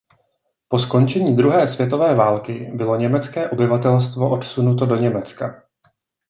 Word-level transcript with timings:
Po 0.67 0.79
skončení 0.79 1.35
druhé 1.35 1.67
světové 1.67 2.15
války 2.15 2.71
bylo 2.73 2.95
německé 2.95 3.49
obyvatelstvo 3.49 4.29
odsunuto 4.29 4.85
do 4.85 4.95
Německa. 4.95 5.63